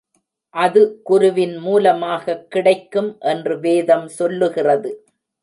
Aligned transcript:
அது 0.55 1.01
குருவின் 1.03 1.57
மூலமாகக் 1.57 2.51
கிடைக்கும் 2.51 3.17
என்று 3.19 3.59
வேதம் 3.59 4.07
சொல்லுகிறது. 4.07 5.05